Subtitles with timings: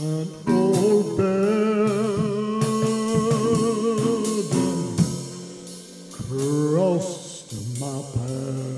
[0.00, 2.20] An old burden
[6.12, 8.77] crossed my path.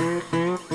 [0.00, 0.69] Russell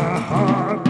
[0.00, 0.89] my heart.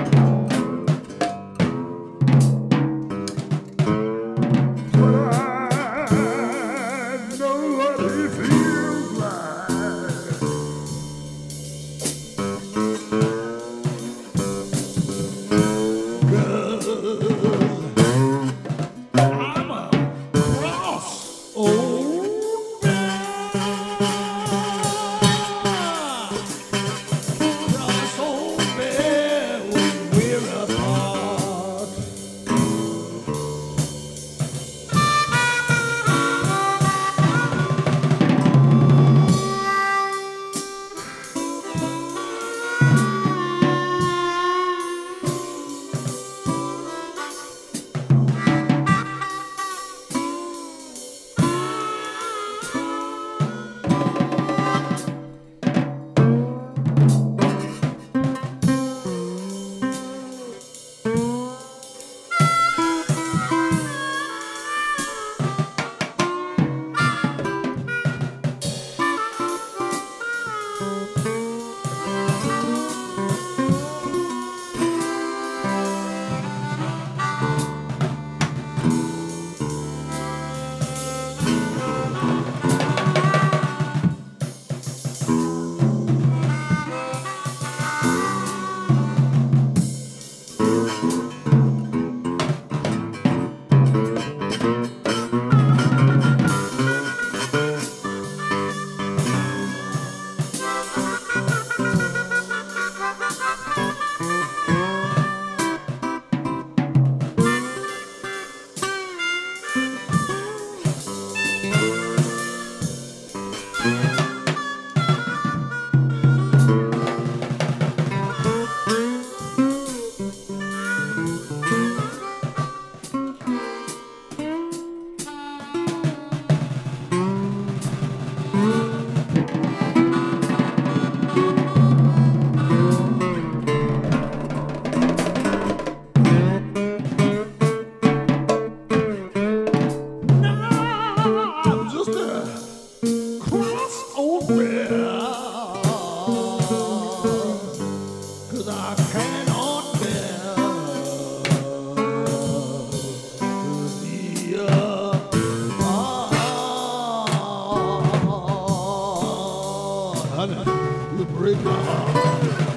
[160.47, 162.70] honey, you break my heart.